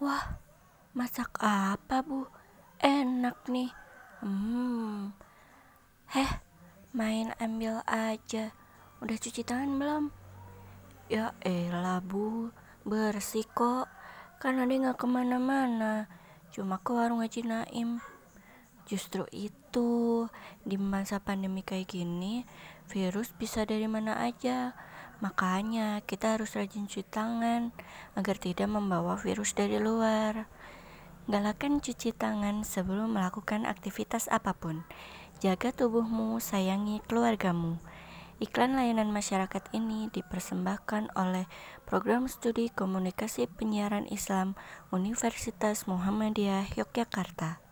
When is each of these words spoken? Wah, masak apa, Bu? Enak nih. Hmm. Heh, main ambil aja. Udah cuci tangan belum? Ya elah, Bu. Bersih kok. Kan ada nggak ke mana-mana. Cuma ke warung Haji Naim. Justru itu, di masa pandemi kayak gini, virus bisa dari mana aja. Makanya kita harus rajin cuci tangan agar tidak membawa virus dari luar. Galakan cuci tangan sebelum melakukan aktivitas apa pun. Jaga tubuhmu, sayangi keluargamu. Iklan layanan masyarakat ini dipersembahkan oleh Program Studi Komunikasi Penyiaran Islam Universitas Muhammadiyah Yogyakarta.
Wah, 0.00 0.40
masak 0.96 1.36
apa, 1.44 2.00
Bu? 2.00 2.24
Enak 2.80 3.44
nih. 3.52 3.68
Hmm. 4.24 5.12
Heh, 6.08 6.40
main 6.96 7.36
ambil 7.36 7.84
aja. 7.84 8.48
Udah 9.04 9.16
cuci 9.20 9.44
tangan 9.44 9.76
belum? 9.76 10.04
Ya 11.12 11.36
elah, 11.44 12.00
Bu. 12.00 12.48
Bersih 12.88 13.44
kok. 13.52 13.92
Kan 14.40 14.56
ada 14.56 14.72
nggak 14.72 14.96
ke 14.96 15.04
mana-mana. 15.04 16.08
Cuma 16.48 16.80
ke 16.80 16.96
warung 16.96 17.20
Haji 17.20 17.44
Naim. 17.44 18.00
Justru 18.88 19.28
itu, 19.36 20.24
di 20.64 20.80
masa 20.80 21.20
pandemi 21.20 21.60
kayak 21.60 21.92
gini, 21.92 22.48
virus 22.88 23.36
bisa 23.36 23.68
dari 23.68 23.84
mana 23.84 24.16
aja. 24.16 24.72
Makanya 25.20 26.00
kita 26.08 26.36
harus 26.36 26.56
rajin 26.56 26.88
cuci 26.88 27.04
tangan 27.04 27.76
agar 28.16 28.36
tidak 28.40 28.72
membawa 28.72 29.20
virus 29.20 29.52
dari 29.52 29.76
luar. 29.76 30.48
Galakan 31.28 31.84
cuci 31.84 32.16
tangan 32.16 32.64
sebelum 32.64 33.14
melakukan 33.14 33.68
aktivitas 33.68 34.32
apa 34.32 34.56
pun. 34.56 34.82
Jaga 35.44 35.76
tubuhmu, 35.76 36.40
sayangi 36.40 37.04
keluargamu. 37.04 37.76
Iklan 38.40 38.72
layanan 38.72 39.12
masyarakat 39.12 39.68
ini 39.76 40.08
dipersembahkan 40.08 41.12
oleh 41.12 41.44
Program 41.84 42.24
Studi 42.24 42.72
Komunikasi 42.72 43.44
Penyiaran 43.44 44.08
Islam 44.08 44.56
Universitas 44.88 45.84
Muhammadiyah 45.84 46.72
Yogyakarta. 46.72 47.69